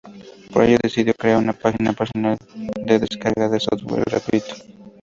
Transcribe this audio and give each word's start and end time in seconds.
Por 0.51 0.63
ello, 0.63 0.79
decidió 0.81 1.13
crear 1.13 1.37
una 1.37 1.53
página 1.53 1.93
personal 1.93 2.35
de 2.55 2.97
descarga 2.97 3.47
de 3.49 3.59
software 3.59 4.03
gratuito. 4.05 4.55